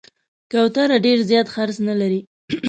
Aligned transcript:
کوتره 0.51 0.97
ډېر 1.05 1.17
زیات 1.29 1.47
خرڅ 1.55 1.75
نه 1.87 1.95
لري. 2.01 2.19